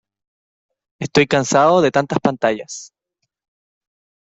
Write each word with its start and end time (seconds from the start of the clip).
Estoy 0.99 1.27
cansado 1.27 1.79
de 1.79 1.91
tantas 1.91 2.17
pantallas. 2.19 2.91